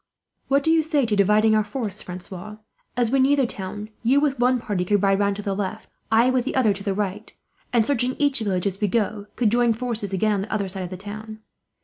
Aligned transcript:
"What 0.47 0.63
do 0.63 0.71
you 0.71 0.81
say 0.81 1.05
to 1.05 1.15
dividing 1.15 1.53
our 1.53 1.63
force, 1.63 2.01
Francois? 2.01 2.57
As 2.97 3.11
we 3.11 3.19
near 3.19 3.35
the 3.35 3.45
town, 3.45 3.91
you 4.01 4.19
with 4.19 4.39
one 4.39 4.59
party 4.59 4.83
could 4.83 5.03
ride 5.03 5.19
round 5.19 5.35
to 5.35 5.43
the 5.43 5.53
left, 5.55 5.87
I 6.11 6.31
with 6.31 6.43
the 6.43 6.55
other 6.55 6.73
to 6.73 6.83
the 6.83 6.95
right 6.95 7.31
and, 7.71 7.85
searching 7.85 8.15
each 8.17 8.39
village 8.39 8.65
as 8.65 8.81
we 8.81 8.87
go, 8.87 9.27
could 9.35 9.51
join 9.51 9.73
forces 9.73 10.11
again 10.11 10.33
on 10.33 10.41
the 10.41 10.51
other 10.51 10.67
side 10.67 10.81
of 10.81 10.89
the 10.89 10.97
town. 10.97 11.41